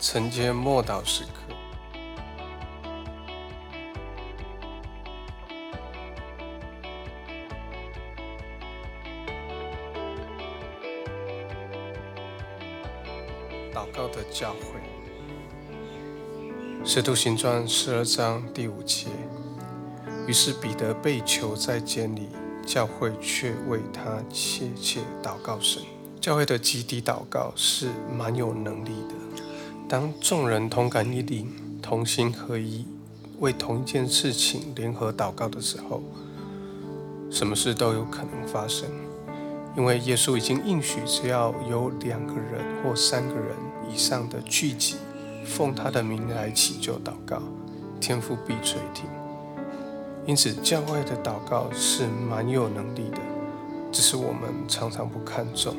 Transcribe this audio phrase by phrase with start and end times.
[0.00, 1.30] 承接默祷时刻。
[13.72, 14.80] 祷告的教会，
[16.88, 19.08] 《使徒行传》十二章第五节。
[20.26, 22.28] 于是彼得被囚在监里，
[22.64, 25.82] 教会却为他切切祷告神。
[26.20, 29.14] 教会的集体祷告是蛮有能力的。
[29.94, 31.48] 当众人同感一灵、
[31.80, 32.84] 同心合一，
[33.38, 36.02] 为同一件事情联合祷告的时候，
[37.30, 38.88] 什么事都有可能发生。
[39.76, 43.54] 因为耶稣已经应许，只要有两个人或三个人
[43.88, 44.96] 以上的聚集，
[45.46, 47.40] 奉他的名来祈求祷告，
[48.00, 49.04] 天父必垂听。
[50.26, 53.18] 因此，教会的祷告是蛮有能力的，
[53.92, 55.76] 只是我们常常不看重。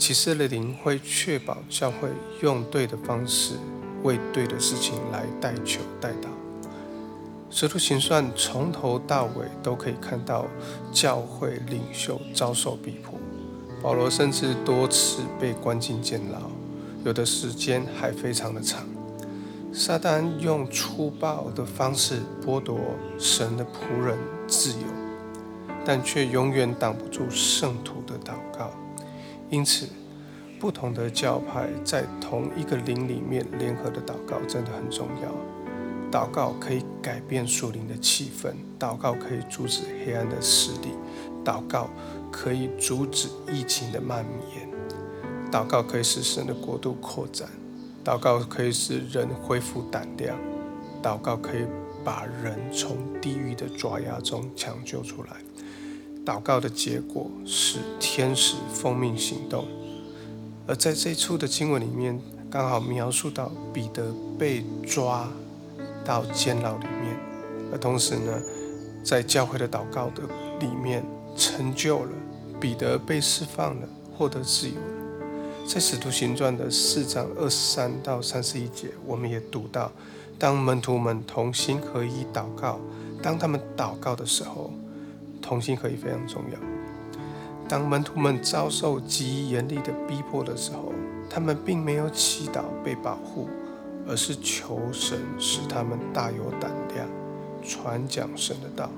[0.00, 2.08] 启示的灵会确保教会
[2.40, 3.56] 用对的方式，
[4.02, 6.28] 为对的事情来代求代祷。
[7.50, 10.46] 使徒行传从头到尾都可以看到
[10.90, 13.18] 教会领袖遭受逼迫，
[13.82, 16.50] 保罗甚至多次被关进监牢，
[17.04, 18.86] 有的时间还非常的长。
[19.70, 22.80] 撒旦用粗暴的方式剥夺
[23.18, 24.16] 神的仆人
[24.48, 24.86] 自由，
[25.84, 28.70] 但却永远挡不住圣徒的祷告。
[29.50, 29.88] 因此，
[30.60, 35.30] 不同的教派在同一个灵里面联合的祷告真的很重要。
[36.10, 40.88] 祷告可以改变属灵的气氛，祷告可以阻止黑暗的势力，
[41.44, 41.88] 祷告
[42.32, 44.68] 可以阻止疫情的蔓延，
[45.52, 47.48] 祷告可以使神的国度扩展，
[48.04, 50.36] 祷告可以使人恢复胆量，
[51.00, 51.64] 祷告可以
[52.04, 55.36] 把人从地狱的爪牙中抢救出来。
[56.30, 59.66] 祷告的结果是天使奉命行动，
[60.64, 62.16] 而在这一处的经文里面，
[62.48, 65.28] 刚好描述到彼得被抓
[66.04, 67.16] 到监牢里面，
[67.72, 68.40] 而同时呢，
[69.02, 70.22] 在教会的祷告的
[70.60, 71.04] 里面
[71.36, 72.12] 成就了
[72.60, 75.66] 彼得被释放了，获得自由了。
[75.66, 79.90] 在使徒行传的四章二十三到三十一节，我们也读到，
[80.38, 82.78] 当门徒们同心合一祷告，
[83.20, 84.70] 当他们祷告的时候。
[85.40, 86.58] 同心合一非常重要。
[87.68, 90.92] 当门徒们遭受极严厉的逼迫的时候，
[91.28, 93.48] 他们并没有祈祷被保护，
[94.08, 97.06] 而是求神使他们大有胆量，
[97.62, 98.90] 传讲神的道，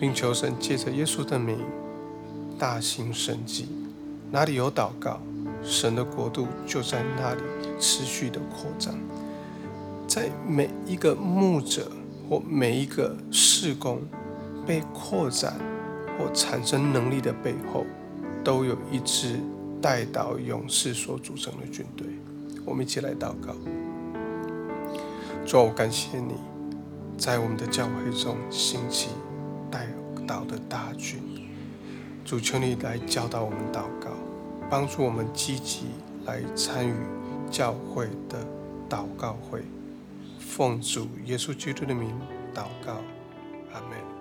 [0.00, 1.58] 并求神借着耶稣的名
[2.58, 3.68] 大行神迹。
[4.30, 5.20] 哪里有祷告，
[5.62, 7.42] 神的国度就在那里
[7.78, 8.94] 持续的扩张。
[10.08, 11.90] 在每一个牧者
[12.28, 14.00] 或每一个事工
[14.70, 15.58] 被扩展。
[16.20, 17.86] 或产生能力的背后，
[18.44, 19.40] 都有一支
[19.80, 22.06] 带导勇士所组成的军队。
[22.66, 23.54] 我们一起来祷告。
[25.46, 26.34] 主，我感谢你，
[27.16, 29.08] 在我们的教会中兴起
[29.70, 29.86] 带
[30.26, 31.22] 导的大军。
[32.22, 34.10] 主，求你来教导我们祷告，
[34.68, 35.86] 帮助我们积极
[36.26, 36.92] 来参与
[37.50, 38.46] 教会的
[38.90, 39.62] 祷告会。
[40.38, 42.10] 奉主耶稣基督的名
[42.54, 42.96] 祷告，
[43.72, 44.19] 阿门。